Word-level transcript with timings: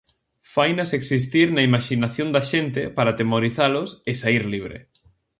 Fainas 0.53 0.91
existir 0.99 1.47
na 1.51 1.65
imaxinación 1.69 2.27
da 2.35 2.41
xente 2.51 2.81
para 2.95 3.11
atemorizalos 3.13 3.89
e 4.09 4.11
saír 4.21 4.43
libre. 4.53 4.77